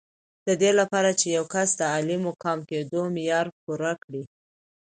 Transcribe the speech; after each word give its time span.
د 0.47 0.49
دې 0.61 0.71
لپاره 0.79 1.09
چې 1.19 1.27
یو 1.37 1.45
کس 1.53 1.69
د 1.79 1.81
عالي 1.91 2.17
مقام 2.27 2.59
کېدو 2.69 3.01
معیار 3.15 3.47
پوره 3.61 3.93
کړي. 4.03 4.23